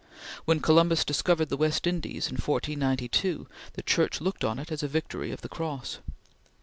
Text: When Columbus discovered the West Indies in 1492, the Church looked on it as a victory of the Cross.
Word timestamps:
When 0.45 0.61
Columbus 0.61 1.05
discovered 1.05 1.49
the 1.49 1.57
West 1.57 1.85
Indies 1.85 2.25
in 2.25 2.33
1492, 2.37 3.45
the 3.73 3.83
Church 3.83 4.19
looked 4.19 4.43
on 4.43 4.57
it 4.57 4.71
as 4.71 4.81
a 4.81 4.87
victory 4.87 5.29
of 5.31 5.41
the 5.41 5.47
Cross. 5.47 5.99